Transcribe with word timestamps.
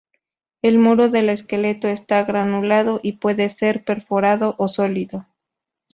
El 0.63 0.79
muro 0.79 1.09
del 1.09 1.29
esqueleto 1.29 1.87
está 1.87 2.23
granulado, 2.23 2.99
y 3.03 3.17
puede 3.17 3.47
ser 3.49 3.83
perforado 3.83 4.55
o 4.57 4.67
sólido. 4.67 5.27